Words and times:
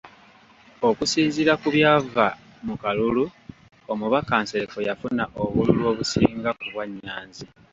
Okusinziira 0.89 1.53
ku 1.61 1.67
byava 1.75 2.25
mu 2.65 2.75
kalulu, 2.81 3.23
omubaka 3.91 4.33
Nsereko 4.43 4.77
yafuna 4.87 5.23
obululu 5.41 5.83
obusinga 5.91 6.49
ku 6.57 6.65
bwa 6.71 6.85
Nyanzi. 6.93 7.43